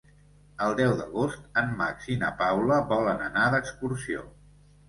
El 0.67 0.71
deu 0.79 0.95
d'agost 1.01 1.59
en 1.63 1.69
Max 1.83 2.09
i 2.15 2.17
na 2.23 2.31
Paula 2.41 2.81
volen 2.95 3.25
anar 3.29 3.45
d'excursió. 3.57 4.27